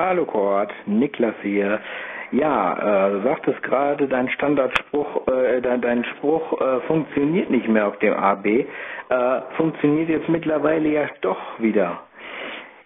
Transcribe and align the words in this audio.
Hallo 0.00 0.26
Kurt, 0.26 0.72
Niklas 0.86 1.34
hier. 1.42 1.80
Ja, 2.30 3.08
äh, 3.08 3.10
du 3.14 3.22
sagtest 3.24 3.60
gerade, 3.64 4.06
dein 4.06 4.28
Standardspruch, 4.28 5.26
äh, 5.26 5.60
dein, 5.60 5.80
dein 5.80 6.04
Spruch 6.04 6.52
äh, 6.60 6.78
funktioniert 6.86 7.50
nicht 7.50 7.66
mehr 7.66 7.88
auf 7.88 7.98
dem 7.98 8.14
AB. 8.14 8.46
Äh, 8.46 8.64
funktioniert 9.56 10.08
jetzt 10.08 10.28
mittlerweile 10.28 10.88
ja 10.88 11.08
doch 11.20 11.40
wieder. 11.58 11.98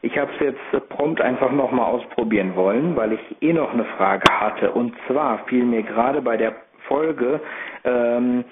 Ich 0.00 0.16
habe 0.16 0.30
es 0.32 0.40
jetzt 0.40 0.88
prompt 0.88 1.20
einfach 1.20 1.52
nochmal 1.52 1.84
ausprobieren 1.84 2.56
wollen, 2.56 2.96
weil 2.96 3.12
ich 3.12 3.42
eh 3.42 3.52
noch 3.52 3.74
eine 3.74 3.84
Frage 3.98 4.24
hatte. 4.32 4.70
Und 4.72 4.94
zwar 5.06 5.40
fiel 5.48 5.64
mir 5.66 5.82
gerade 5.82 6.22
bei 6.22 6.38
der 6.38 6.54
Folge, 6.88 7.40
ähm, 7.84 8.42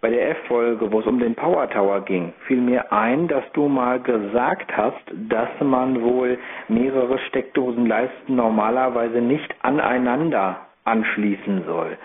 bei 0.00 0.10
der 0.10 0.30
F-Folge, 0.30 0.92
wo 0.92 1.00
es 1.00 1.06
um 1.06 1.18
den 1.18 1.34
Power 1.34 1.68
Tower 1.70 2.00
ging, 2.02 2.32
fiel 2.46 2.60
mir 2.60 2.92
ein, 2.92 3.28
dass 3.28 3.44
du 3.52 3.68
mal 3.68 4.00
gesagt 4.00 4.76
hast, 4.76 5.00
dass 5.28 5.48
man 5.60 6.02
wohl 6.02 6.38
mehrere 6.68 7.18
Steckdosenleisten 7.18 8.36
normalerweise 8.36 9.20
nicht 9.20 9.54
aneinander 9.62 10.60
anschließen 10.84 11.64
soll. 11.66 11.96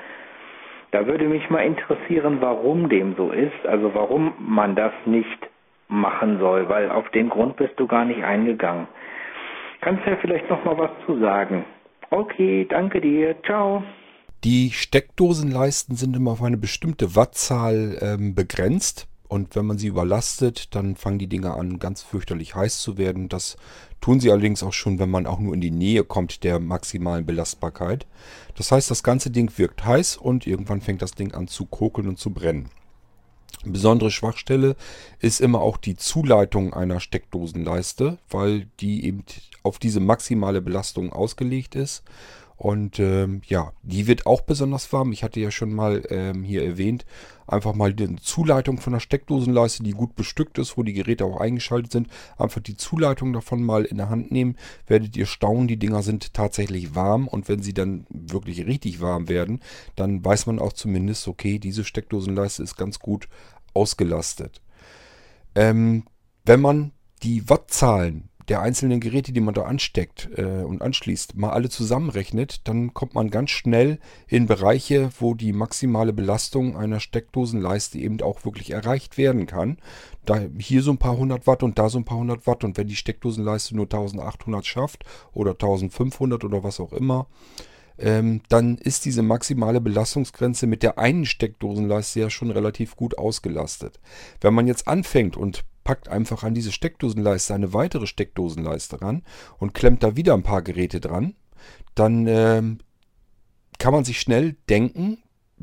Da 0.92 1.06
würde 1.08 1.26
mich 1.26 1.50
mal 1.50 1.62
interessieren, 1.62 2.38
warum 2.42 2.90
dem 2.90 3.16
so 3.16 3.32
ist, 3.32 3.66
also 3.66 3.94
warum 3.94 4.34
man 4.40 4.76
das 4.76 4.94
nicht 5.06 5.50
machen 5.88 6.40
soll, 6.40 6.68
weil 6.70 6.90
auf 6.90 7.08
den 7.10 7.30
Grund 7.30 7.58
bist 7.58 7.80
du 7.80 7.88
gar 7.88 8.06
nicht 8.06 8.24
eingegangen. 8.24 8.88
Kannst 9.82 10.06
du 10.06 10.12
ja 10.12 10.18
vielleicht 10.18 10.50
noch 10.50 10.64
mal 10.66 10.78
was 10.78 10.92
zu 11.06 11.18
sagen. 11.20 11.66
Okay, 12.10 12.66
danke 12.70 13.00
dir. 13.02 13.36
Ciao. 13.44 13.84
Die 14.44 14.72
Steckdosenleisten 14.72 15.96
sind 15.96 16.16
immer 16.16 16.32
auf 16.32 16.42
eine 16.42 16.58
bestimmte 16.58 17.16
Wattzahl 17.16 17.98
ähm, 18.02 18.34
begrenzt. 18.34 19.08
Und 19.28 19.56
wenn 19.56 19.66
man 19.66 19.78
sie 19.78 19.88
überlastet, 19.88 20.76
dann 20.76 20.96
fangen 20.96 21.20
die 21.20 21.28
Dinger 21.28 21.56
an, 21.56 21.80
ganz 21.80 22.02
fürchterlich 22.02 22.56
heiß 22.56 22.80
zu 22.80 22.98
werden. 22.98 23.30
Das 23.30 23.56
tun 24.02 24.20
sie 24.20 24.30
allerdings 24.30 24.62
auch 24.64 24.74
schon, 24.74 25.00
wenn 25.00 25.10
man 25.10 25.26
auch 25.26 25.40
nur 25.40 25.54
in 25.54 25.62
die 25.62 25.72
Nähe 25.72 26.04
kommt 26.04 26.44
der 26.44 26.60
maximalen 26.60 27.26
Belastbarkeit. 27.26 28.08
Das 28.56 28.72
heißt, 28.72 28.92
das 28.92 29.04
ganze 29.04 29.30
Ding 29.30 29.58
wirkt 29.58 29.86
heiß 29.86 30.18
und 30.18 30.48
irgendwann 30.48 30.82
fängt 30.82 31.02
das 31.02 31.14
Ding 31.14 31.34
an 31.34 31.48
zu 31.48 31.66
kokeln 31.66 32.10
und 32.10 32.20
zu 32.20 32.32
brennen. 32.32 32.70
Besondere 33.64 34.10
Schwachstelle 34.10 34.76
ist 35.20 35.40
immer 35.40 35.62
auch 35.62 35.78
die 35.78 35.96
Zuleitung 35.96 36.74
einer 36.74 37.00
Steckdosenleiste, 37.00 38.18
weil 38.30 38.68
die 38.80 39.06
eben 39.06 39.24
auf 39.62 39.78
diese 39.78 40.00
maximale 40.00 40.62
Belastung 40.62 41.14
ausgelegt 41.14 41.76
ist. 41.76 42.04
Und 42.62 43.00
ähm, 43.00 43.42
ja, 43.48 43.74
die 43.82 44.06
wird 44.06 44.28
auch 44.28 44.42
besonders 44.42 44.94
warm. 44.94 45.12
Ich 45.14 45.24
hatte 45.24 45.40
ja 45.40 45.50
schon 45.50 45.74
mal 45.74 46.04
ähm, 46.10 46.44
hier 46.44 46.64
erwähnt, 46.64 47.08
einfach 47.48 47.74
mal 47.74 47.92
die 47.92 48.18
Zuleitung 48.18 48.78
von 48.78 48.94
der 48.94 49.00
Steckdosenleiste, 49.00 49.82
die 49.82 49.94
gut 49.94 50.16
bestückt 50.16 50.60
ist, 50.60 50.78
wo 50.78 50.84
die 50.84 50.94
Geräte 50.94 51.26
auch 51.26 51.40
eingeschaltet 51.40 51.92
sind, 51.92 52.08
einfach 52.38 52.62
die 52.62 52.78
Zuleitung 52.78 53.34
davon 53.34 53.64
mal 53.64 53.84
in 53.86 53.98
der 53.98 54.10
Hand 54.10 54.32
nehmen, 54.32 54.58
werdet 54.86 55.18
ihr 55.18 55.26
staunen, 55.26 55.68
die 55.68 55.78
Dinger 55.78 56.04
sind 56.04 56.36
tatsächlich 56.36 56.94
warm 56.94 57.28
und 57.28 57.50
wenn 57.50 57.64
sie 57.64 57.74
dann 57.74 58.06
wirklich 58.12 58.64
richtig 58.68 59.02
warm 59.02 59.28
werden, 59.28 59.60
dann 59.96 60.24
weiß 60.24 60.46
man 60.46 60.60
auch 60.60 60.74
zumindest, 60.74 61.28
okay, 61.28 61.58
diese 61.58 61.84
Steckdosenleiste 61.84 62.62
ist 62.62 62.78
ganz 62.78 63.00
gut 63.00 63.28
ausgelastet. 63.74 64.62
Ähm, 65.56 66.04
wenn 66.46 66.62
man 66.62 66.92
die 67.24 67.50
Wattzahlen 67.50 68.30
der 68.52 68.62
einzelnen 68.62 69.00
Geräte, 69.00 69.32
die 69.32 69.40
man 69.40 69.54
da 69.54 69.62
ansteckt 69.62 70.30
äh, 70.36 70.64
und 70.64 70.82
anschließt, 70.82 71.38
mal 71.38 71.52
alle 71.52 71.70
zusammenrechnet, 71.70 72.68
dann 72.68 72.94
kommt 72.94 73.16
man 73.16 73.30
ganz 73.30 73.50
schnell 73.52 73.98
in 74.28 74.46
Bereiche, 74.46 75.10
wo 75.22 75.36
die 75.36 75.54
maximale 75.54 76.12
Belastung 76.12 76.76
einer 76.76 77.00
Steckdosenleiste 77.00 77.98
eben 77.98 78.22
auch 78.22 78.44
wirklich 78.44 78.72
erreicht 78.72 79.18
werden 79.18 79.46
kann. 79.46 79.78
Da 80.26 80.42
hier 80.58 80.82
so 80.82 80.92
ein 80.92 80.98
paar 80.98 81.16
hundert 81.16 81.48
Watt 81.48 81.64
und 81.64 81.80
da 81.80 81.88
so 81.88 81.98
ein 81.98 82.04
paar 82.04 82.18
hundert 82.18 82.46
Watt 82.46 82.66
und 82.66 82.78
wenn 82.78 82.88
die 82.88 82.98
Steckdosenleiste 82.98 83.74
nur 83.74 83.86
1800 83.86 84.66
schafft 84.66 85.06
oder 85.32 85.52
1500 85.52 86.44
oder 86.44 86.62
was 86.62 86.82
auch 86.82 86.92
immer, 86.92 87.28
ähm, 87.98 88.42
dann 88.50 88.78
ist 88.80 89.06
diese 89.06 89.22
maximale 89.22 89.80
Belastungsgrenze 89.80 90.68
mit 90.68 90.84
der 90.84 90.98
einen 90.98 91.26
Steckdosenleiste 91.26 92.20
ja 92.20 92.30
schon 92.30 92.52
relativ 92.52 92.98
gut 92.98 93.18
ausgelastet. 93.18 94.02
Wenn 94.42 94.54
man 94.54 94.68
jetzt 94.68 94.90
anfängt 94.90 95.38
und 95.38 95.64
packt 95.84 96.10
einfach 96.10 96.44
an 96.44 96.54
diese 96.54 96.72
Steckdosenleiste 96.72 97.54
eine 97.54 97.74
weitere 97.74 98.08
Steckdosenleiste 98.08 99.02
ran 99.02 99.24
und 99.58 99.74
klemmt 99.74 100.04
da 100.04 100.16
wieder 100.16 100.34
ein 100.34 100.44
paar 100.44 100.62
Geräte 100.62 101.00
dran, 101.00 101.36
dann 101.96 102.28
äh, 102.28 102.62
kann 103.78 103.94
man 103.94 104.04
sich 104.04 104.20
schnell 104.20 104.56
denken, 104.70 105.18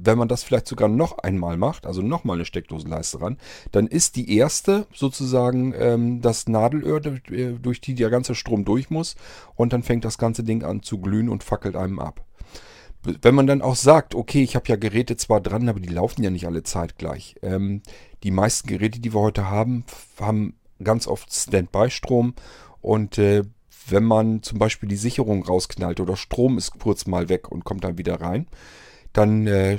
wenn 0.05 0.19
man 0.19 0.29
das 0.29 0.43
vielleicht 0.43 0.69
sogar 0.69 0.89
noch 0.89 1.19
einmal 1.19 1.57
macht, 1.57 1.87
also 1.87 2.03
nochmal 2.03 2.37
eine 2.37 2.45
Steckdosenleiste 2.45 3.21
ran, 3.21 3.39
dann 3.73 3.87
ist 3.87 4.17
die 4.17 4.37
erste 4.37 4.87
sozusagen 4.95 5.75
ähm, 5.77 6.21
das 6.21 6.49
Nadelöhr, 6.49 7.01
durch 7.01 7.81
die 7.81 7.95
der 7.95 8.11
ganze 8.11 8.35
Strom 8.35 8.65
durch 8.65 8.91
muss 8.91 9.17
und 9.55 9.73
dann 9.73 9.83
fängt 9.83 10.05
das 10.05 10.19
ganze 10.19 10.45
Ding 10.45 10.63
an 10.63 10.83
zu 10.83 11.01
glühen 11.01 11.29
und 11.29 11.43
fackelt 11.43 11.77
einem 11.77 11.99
ab 11.99 12.25
wenn 13.03 13.35
man 13.35 13.47
dann 13.47 13.63
auch 13.63 13.77
sagt, 13.77 14.15
okay, 14.15 14.43
ich 14.43 14.57
habe 14.57 14.69
ja 14.69 14.77
Geräte 14.77 15.17
zwar 15.17 15.41
dran, 15.41 15.69
aber 15.69 15.81
die 15.81 15.89
laufen 15.89 16.23
ja 16.23 16.31
nicht 16.31 16.47
alle 16.47 16.63
zeitgleich. 16.63 17.37
Ähm, 17.43 17.83
die 18.23 18.31
meisten 18.31 18.69
Geräte, 18.69 19.01
die 19.01 19.15
wir 19.15 19.21
heute 19.21 19.49
haben, 19.49 19.85
haben 20.21 20.55
ganz 20.83 21.07
oft 21.07 21.33
Standby-Strom 21.33 22.35
und 22.81 23.19
äh, 23.19 23.45
wenn 23.91 24.05
man 24.05 24.43
zum 24.43 24.59
Beispiel 24.59 24.89
die 24.89 24.97
Sicherung 24.97 25.45
rausknallt 25.45 26.01
oder 26.01 26.17
Strom 26.17 26.59
ist 26.59 26.79
kurz 26.79 27.07
mal 27.07 27.29
weg 27.29 27.51
und 27.51 27.65
kommt 27.65 27.85
dann 27.85 27.99
wieder 27.99 28.21
rein, 28.21 28.47
dann 29.13 29.47
äh, 29.47 29.79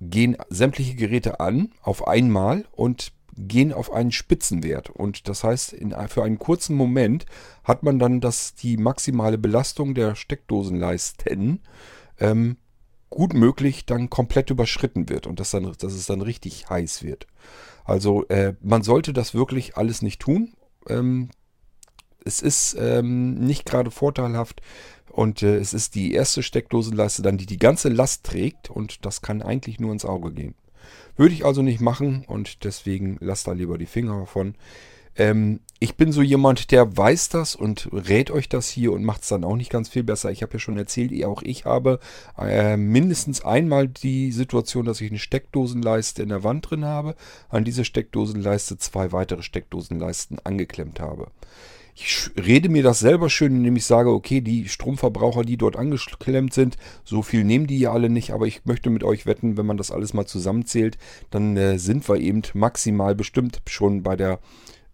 gehen 0.00 0.36
sämtliche 0.48 0.94
Geräte 0.94 1.40
an 1.40 1.72
auf 1.82 2.06
einmal 2.06 2.64
und 2.72 3.12
gehen 3.36 3.72
auf 3.72 3.92
einen 3.92 4.12
Spitzenwert. 4.12 4.90
Und 4.90 5.28
das 5.28 5.44
heißt, 5.44 5.72
in, 5.72 5.94
für 6.08 6.22
einen 6.22 6.38
kurzen 6.38 6.76
Moment 6.76 7.26
hat 7.64 7.82
man 7.82 7.98
dann 7.98 8.20
das, 8.20 8.54
die 8.54 8.76
maximale 8.76 9.38
Belastung 9.38 9.94
der 9.94 10.14
Steckdosenleisten 10.14 11.60
ähm, 12.18 12.56
gut 13.10 13.32
möglich 13.32 13.86
dann 13.86 14.10
komplett 14.10 14.50
überschritten 14.50 15.08
wird 15.08 15.26
und 15.26 15.40
dass, 15.40 15.52
dann, 15.52 15.72
dass 15.78 15.92
es 15.92 16.06
dann 16.06 16.20
richtig 16.20 16.68
heiß 16.68 17.02
wird. 17.02 17.26
Also 17.84 18.26
äh, 18.28 18.54
man 18.60 18.82
sollte 18.82 19.12
das 19.12 19.34
wirklich 19.34 19.76
alles 19.76 20.02
nicht 20.02 20.20
tun. 20.20 20.54
Ähm, 20.88 21.30
es 22.24 22.40
ist 22.40 22.76
ähm, 22.78 23.34
nicht 23.34 23.66
gerade 23.66 23.90
vorteilhaft 23.90 24.62
und 25.10 25.42
äh, 25.42 25.56
es 25.56 25.74
ist 25.74 25.94
die 25.94 26.12
erste 26.12 26.42
Steckdosenleiste 26.42 27.22
dann, 27.22 27.38
die 27.38 27.46
die 27.46 27.58
ganze 27.58 27.88
Last 27.88 28.24
trägt 28.24 28.70
und 28.70 29.04
das 29.04 29.22
kann 29.22 29.42
eigentlich 29.42 29.78
nur 29.78 29.92
ins 29.92 30.04
Auge 30.04 30.32
gehen. 30.32 30.54
Würde 31.16 31.34
ich 31.34 31.44
also 31.44 31.62
nicht 31.62 31.80
machen 31.80 32.24
und 32.26 32.64
deswegen 32.64 33.18
lasst 33.20 33.46
da 33.46 33.52
lieber 33.52 33.78
die 33.78 33.86
Finger 33.86 34.18
davon. 34.18 34.56
Ähm, 35.16 35.60
ich 35.80 35.96
bin 35.96 36.12
so 36.12 36.22
jemand, 36.22 36.70
der 36.70 36.96
weiß 36.96 37.28
das 37.28 37.54
und 37.54 37.90
rät 37.92 38.30
euch 38.30 38.48
das 38.48 38.68
hier 38.68 38.92
und 38.92 39.04
macht 39.04 39.22
es 39.22 39.28
dann 39.28 39.44
auch 39.44 39.56
nicht 39.56 39.70
ganz 39.70 39.88
viel 39.88 40.02
besser. 40.02 40.30
Ich 40.30 40.42
habe 40.42 40.54
ja 40.54 40.58
schon 40.58 40.78
erzählt, 40.78 41.12
auch 41.24 41.42
ich 41.42 41.66
habe 41.66 42.00
äh, 42.38 42.76
mindestens 42.76 43.44
einmal 43.44 43.88
die 43.88 44.32
Situation, 44.32 44.86
dass 44.86 45.00
ich 45.00 45.10
eine 45.10 45.18
Steckdosenleiste 45.18 46.22
in 46.22 46.30
der 46.30 46.42
Wand 46.42 46.70
drin 46.70 46.84
habe, 46.84 47.16
an 47.50 47.64
diese 47.64 47.84
Steckdosenleiste 47.84 48.78
zwei 48.78 49.12
weitere 49.12 49.42
Steckdosenleisten 49.42 50.38
angeklemmt 50.44 51.00
habe. 51.00 51.26
Ich 51.96 52.30
rede 52.36 52.68
mir 52.70 52.82
das 52.82 52.98
selber 52.98 53.30
schön, 53.30 53.54
indem 53.54 53.76
ich 53.76 53.84
sage, 53.84 54.10
okay, 54.10 54.40
die 54.40 54.68
Stromverbraucher, 54.68 55.42
die 55.42 55.56
dort 55.56 55.76
angeklemmt 55.76 56.52
sind, 56.52 56.76
so 57.04 57.22
viel 57.22 57.44
nehmen 57.44 57.68
die 57.68 57.78
ja 57.78 57.92
alle 57.92 58.10
nicht, 58.10 58.32
aber 58.32 58.46
ich 58.46 58.64
möchte 58.64 58.90
mit 58.90 59.04
euch 59.04 59.26
wetten, 59.26 59.56
wenn 59.56 59.66
man 59.66 59.76
das 59.76 59.92
alles 59.92 60.12
mal 60.12 60.26
zusammenzählt, 60.26 60.98
dann 61.30 61.56
äh, 61.56 61.78
sind 61.78 62.08
wir 62.08 62.16
eben 62.16 62.42
maximal 62.54 63.14
bestimmt 63.14 63.62
schon 63.68 64.02
bei 64.02 64.16
der 64.16 64.40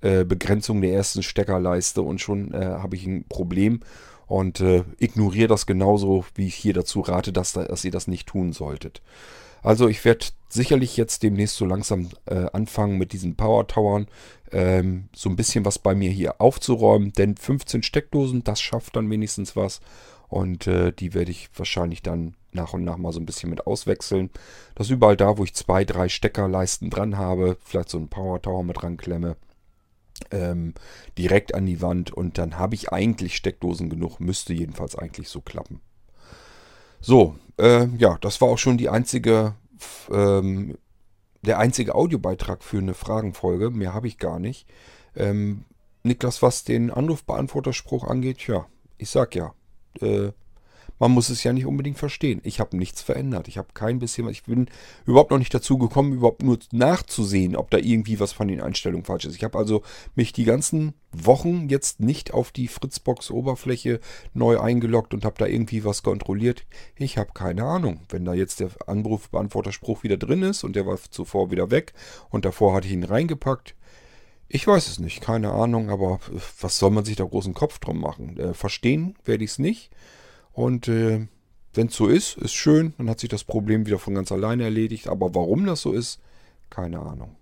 äh, 0.03 0.25
Begrenzung 0.25 0.81
der 0.81 0.93
ersten 0.93 1.22
Steckerleiste 1.22 2.03
und 2.03 2.21
schon 2.21 2.53
äh, 2.53 2.65
habe 2.65 2.97
ich 2.97 3.06
ein 3.06 3.25
Problem 3.28 3.81
und 4.26 4.61
äh, 4.61 4.85
ignoriere 4.99 5.49
das 5.49 5.67
genauso, 5.67 6.25
wie 6.35 6.47
ich 6.47 6.55
hier 6.55 6.73
dazu 6.73 7.00
rate, 7.00 7.32
dass, 7.32 7.52
dass 7.52 7.85
ihr 7.85 7.91
das 7.91 8.06
nicht 8.06 8.29
tun 8.29 8.52
solltet. 8.52 9.02
Also 9.62 9.88
ich 9.88 10.05
werde 10.05 10.26
sicherlich 10.49 10.97
jetzt 10.97 11.23
demnächst 11.23 11.56
so 11.56 11.67
langsam 11.67 12.08
äh, 12.26 12.47
anfangen 12.52 12.97
mit 12.97 13.12
diesen 13.12 13.37
Power 13.37 13.67
Towern 13.67 14.06
ähm, 14.52 15.08
so 15.14 15.29
ein 15.29 15.37
bisschen 15.37 15.64
was 15.64 15.79
bei 15.79 15.94
mir 15.94 16.11
hier 16.11 16.41
aufzuräumen, 16.41 17.12
denn 17.12 17.37
15 17.37 17.82
Steckdosen, 17.82 18.43
das 18.44 18.61
schafft 18.61 18.97
dann 18.97 19.11
wenigstens 19.11 19.55
was 19.55 19.81
und 20.29 20.67
äh, 20.67 20.93
die 20.93 21.12
werde 21.12 21.31
ich 21.31 21.50
wahrscheinlich 21.55 22.02
dann 22.02 22.37
nach 22.52 22.73
und 22.73 22.85
nach 22.85 22.97
mal 22.97 23.12
so 23.12 23.20
ein 23.20 23.26
bisschen 23.26 23.50
mit 23.50 23.67
auswechseln. 23.67 24.31
Dass 24.75 24.91
überall 24.91 25.17
da, 25.17 25.38
wo 25.38 25.44
ich 25.44 25.55
zwei, 25.55 25.85
drei 25.85 26.08
Steckerleisten 26.08 26.88
dran 26.88 27.19
habe, 27.19 27.58
vielleicht 27.62 27.91
so 27.91 27.99
einen 27.99 28.08
Power 28.08 28.41
Tower 28.41 28.62
mit 28.62 28.81
dran 28.81 28.97
klemme 28.97 29.37
ähm, 30.31 30.75
direkt 31.19 31.55
an 31.55 31.67
die 31.67 31.82
Wand 31.82 32.12
und 32.12 32.38
dann 32.38 32.58
habe 32.58 32.75
ich 32.75 32.93
eigentlich 32.93 33.37
Steckdosen 33.37 33.90
genug, 33.90 34.20
müsste 34.20 34.52
jedenfalls 34.52 34.96
eigentlich 34.96 35.28
so 35.28 35.40
klappen. 35.40 35.81
So, 37.00 37.37
äh, 37.58 37.87
ja, 37.99 38.19
das 38.20 38.40
war 38.40 38.49
auch 38.49 38.58
schon 38.58 38.78
die 38.78 38.88
einzige, 38.88 39.55
ähm, 40.11 40.76
der 41.43 41.58
einzige 41.58 41.94
Audiobeitrag 41.94 42.62
für 42.62 42.78
eine 42.78 42.94
Fragenfolge. 42.94 43.70
Mehr 43.70 43.94
habe 43.94 44.06
ich 44.06 44.19
gar 44.19 44.38
nicht. 44.38 44.67
Ähm, 45.17 45.64
Niklas, 46.02 46.43
was 46.43 46.64
den 46.64 46.90
Anrufbeantworterspruch 46.90 48.05
angeht, 48.05 48.46
ja, 48.46 48.66
ich 48.99 49.11
sag 49.11 49.34
ja, 49.34 49.55
äh, 50.00 50.32
Man 51.00 51.12
muss 51.12 51.31
es 51.31 51.43
ja 51.43 51.55
nicht 51.55 51.64
unbedingt 51.64 51.97
verstehen. 51.97 52.43
Ich 52.44 52.61
habe 52.61 52.76
nichts 52.76 53.00
verändert. 53.00 53.49
Ich 53.49 53.56
habe 53.56 53.69
kein 53.73 53.99
bisschen, 53.99 54.29
ich 54.29 54.44
bin 54.44 54.69
überhaupt 55.06 55.31
noch 55.31 55.38
nicht 55.38 55.55
dazu 55.55 55.79
gekommen, 55.79 56.12
überhaupt 56.12 56.43
nur 56.43 56.58
nachzusehen, 56.73 57.56
ob 57.56 57.70
da 57.70 57.79
irgendwie 57.79 58.20
was 58.20 58.32
von 58.32 58.49
den 58.49 58.61
Einstellungen 58.61 59.06
falsch 59.06 59.25
ist. 59.25 59.35
Ich 59.35 59.43
habe 59.43 59.56
also 59.56 59.82
mich 60.14 60.35
die 60.35 60.44
ganzen 60.44 60.93
Wochen 61.11 61.70
jetzt 61.70 62.00
nicht 62.00 62.35
auf 62.35 62.52
die 62.52 62.69
Fritzbox-Oberfläche 62.69 63.99
neu 64.35 64.61
eingeloggt 64.61 65.14
und 65.14 65.25
habe 65.25 65.37
da 65.38 65.47
irgendwie 65.47 65.85
was 65.85 66.02
kontrolliert. 66.02 66.67
Ich 66.97 67.17
habe 67.17 67.32
keine 67.32 67.64
Ahnung. 67.64 68.00
Wenn 68.11 68.26
da 68.26 68.35
jetzt 68.35 68.61
der 68.61 68.69
Anrufbeantworterspruch 68.87 70.02
wieder 70.02 70.19
drin 70.19 70.43
ist 70.43 70.64
und 70.64 70.76
der 70.76 70.87
war 70.87 70.99
zuvor 71.11 71.50
wieder 71.50 71.70
weg 71.70 71.94
und 72.29 72.44
davor 72.44 72.75
hatte 72.75 72.88
ich 72.88 72.93
ihn 72.93 73.05
reingepackt, 73.05 73.75
ich 74.52 74.67
weiß 74.67 74.88
es 74.88 74.99
nicht, 74.99 75.23
keine 75.23 75.52
Ahnung, 75.52 75.88
aber 75.88 76.19
was 76.61 76.76
soll 76.76 76.91
man 76.91 77.06
sich 77.06 77.17
da 77.17 77.25
großen 77.25 77.55
Kopf 77.55 77.79
drum 77.79 78.00
machen? 78.00 78.37
Äh, 78.37 78.52
verstehen 78.52 79.17
werde 79.25 79.44
ich 79.44 79.52
es 79.52 79.58
nicht. 79.58 79.91
Und 80.52 80.88
äh, 80.88 81.26
wenn 81.75 81.87
es 81.87 81.94
so 81.94 82.08
ist, 82.08 82.37
ist 82.37 82.55
schön, 82.55 82.94
dann 82.99 83.08
hat 83.08 83.20
sich 83.20 83.29
das 83.29 83.44
Problem 83.44 83.87
wieder 83.87 83.99
von 83.99 84.14
ganz 84.14 84.32
alleine 84.32 84.64
erledigt. 84.64 85.08
Aber 85.08 85.35
warum 85.35 85.67
das 85.67 85.82
so 85.82 85.93
ist, 85.93 86.20
keine 86.69 87.00
Ahnung. 87.00 87.37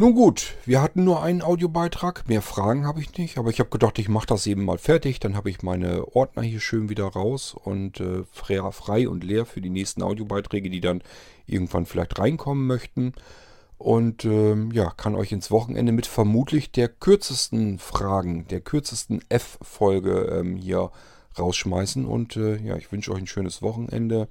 Nun 0.00 0.14
gut, 0.14 0.54
wir 0.64 0.80
hatten 0.80 1.02
nur 1.02 1.24
einen 1.24 1.42
Audiobeitrag, 1.42 2.28
mehr 2.28 2.40
Fragen 2.40 2.86
habe 2.86 3.00
ich 3.00 3.18
nicht, 3.18 3.36
aber 3.36 3.50
ich 3.50 3.58
habe 3.58 3.68
gedacht, 3.70 3.98
ich 3.98 4.08
mache 4.08 4.28
das 4.28 4.46
eben 4.46 4.64
mal 4.64 4.78
fertig, 4.78 5.18
dann 5.18 5.34
habe 5.34 5.50
ich 5.50 5.64
meine 5.64 6.14
Ordner 6.14 6.42
hier 6.42 6.60
schön 6.60 6.88
wieder 6.88 7.06
raus 7.06 7.52
und 7.52 7.98
äh, 7.98 8.22
frei 8.30 9.08
und 9.08 9.24
leer 9.24 9.44
für 9.44 9.60
die 9.60 9.70
nächsten 9.70 10.02
Audiobeiträge, 10.02 10.70
die 10.70 10.80
dann 10.80 11.02
irgendwann 11.46 11.84
vielleicht 11.84 12.16
reinkommen 12.16 12.64
möchten. 12.64 13.12
Und 13.78 14.24
ähm, 14.24 14.72
ja, 14.72 14.90
kann 14.90 15.14
euch 15.14 15.30
ins 15.30 15.52
Wochenende 15.52 15.92
mit 15.92 16.06
vermutlich 16.06 16.72
der 16.72 16.88
kürzesten 16.88 17.78
Fragen, 17.78 18.46
der 18.48 18.60
kürzesten 18.60 19.22
F-Folge 19.28 20.38
ähm, 20.40 20.56
hier 20.56 20.90
rausschmeißen. 21.38 22.04
Und 22.04 22.36
äh, 22.36 22.56
ja, 22.56 22.76
ich 22.76 22.90
wünsche 22.90 23.12
euch 23.12 23.20
ein 23.20 23.26
schönes 23.28 23.62
Wochenende. 23.62 24.28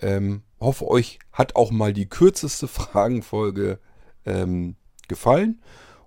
Ähm, 0.00 0.42
hoffe, 0.60 0.88
euch 0.88 1.18
hat 1.32 1.56
auch 1.56 1.70
mal 1.70 1.92
die 1.92 2.08
kürzeste 2.08 2.68
Fragenfolge 2.68 3.78
ähm, 4.24 4.76
gefallen. 5.08 5.60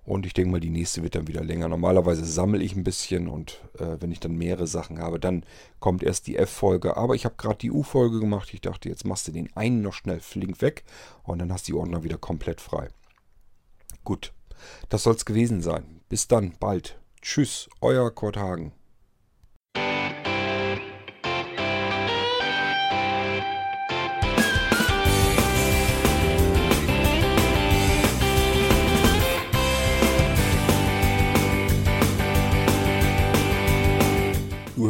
Und 0.04 0.26
ich 0.26 0.34
denke 0.34 0.50
mal, 0.50 0.60
die 0.60 0.70
nächste 0.70 1.02
wird 1.02 1.14
dann 1.14 1.28
wieder 1.28 1.42
länger. 1.42 1.68
Normalerweise 1.68 2.26
sammle 2.26 2.62
ich 2.62 2.76
ein 2.76 2.84
bisschen 2.84 3.26
und 3.26 3.62
äh, 3.78 3.96
wenn 4.00 4.12
ich 4.12 4.20
dann 4.20 4.36
mehrere 4.36 4.66
Sachen 4.66 4.98
habe, 4.98 5.18
dann 5.18 5.44
kommt 5.80 6.02
erst 6.02 6.26
die 6.26 6.36
F-Folge. 6.36 6.96
Aber 6.98 7.14
ich 7.14 7.24
habe 7.24 7.36
gerade 7.38 7.58
die 7.58 7.70
U-Folge 7.70 8.20
gemacht. 8.20 8.52
Ich 8.52 8.60
dachte, 8.60 8.90
jetzt 8.90 9.06
machst 9.06 9.28
du 9.28 9.32
den 9.32 9.54
einen 9.56 9.80
noch 9.80 9.94
schnell 9.94 10.20
flink 10.20 10.60
weg 10.60 10.84
und 11.22 11.38
dann 11.38 11.52
hast 11.52 11.68
du 11.68 11.72
die 11.72 11.78
Ordner 11.78 12.04
wieder 12.04 12.18
komplett 12.18 12.60
frei. 12.60 12.88
Gut, 14.04 14.34
das 14.90 15.04
soll 15.04 15.14
es 15.14 15.24
gewesen 15.24 15.62
sein. 15.62 16.00
Bis 16.10 16.28
dann, 16.28 16.52
bald. 16.60 16.98
Tschüss, 17.22 17.70
euer 17.80 18.10
Kurt 18.14 18.36
Hagen. 18.36 18.72